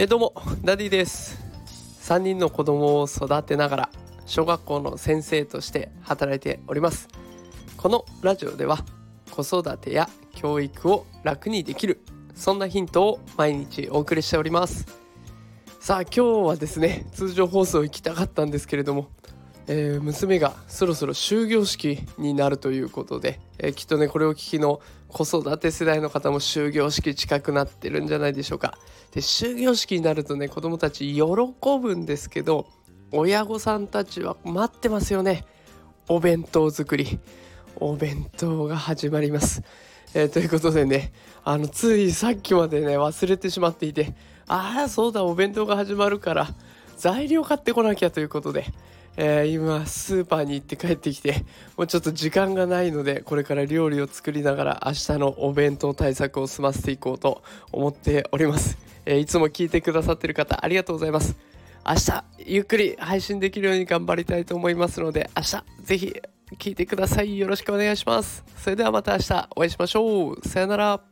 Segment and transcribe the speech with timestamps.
[0.00, 0.32] えー、どうも
[0.62, 1.42] ダディです。
[2.02, 3.90] 3人の子供を育てながら
[4.26, 7.08] 小学校の先生として働いております。
[7.76, 8.78] このラジオでは
[9.32, 12.00] 子育てや教育を楽にできる
[12.36, 14.86] そんなヒントを毎日お送りしております。
[15.80, 19.08] さあ今日はですね通常放送行きたかったんですけれども
[19.70, 28.78] えー、娘がそろそろ終業式になるということで、えー、きっとねこれを聞きの子育て世代の方も終業式近くなってるんじゃないでしょうか。
[29.12, 31.22] で終業式になるとね子どもたち喜
[31.80, 32.66] ぶんですけど
[33.12, 35.44] 親御さんたちは待ってますよね
[36.08, 37.18] お弁当作り
[37.76, 39.62] お弁当が始まります。
[40.14, 41.12] えー、ということでね
[41.44, 44.14] あのついさっきまでね忘れてしまっていて
[44.46, 46.48] ああそうだお弁当が始まるから
[46.98, 48.66] 材料買ってこなきゃということで。
[49.20, 51.44] えー、今スーパーに行って帰ってきて
[51.76, 61.34] もうちょっと時間がないのでこれから料理を作りながら明日のお弁当対策を済ませていこうと思っております、えー、いつも聞いてくださってる方ありがとうございます。
[61.84, 66.14] 明日ゆっくり配信できるように頑張りたいと思いますので明日ぜひ
[66.56, 67.38] 聞いてください。
[67.38, 68.44] よろしくお願いします。
[68.56, 70.48] それではまた明日お会いしましょう。
[70.48, 71.07] さよなら。